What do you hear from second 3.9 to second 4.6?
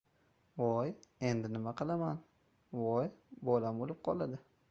qoladi!